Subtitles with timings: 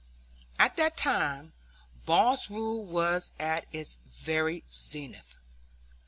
[0.57, 1.53] At that time
[2.07, 5.35] boss rule was at its very zenith.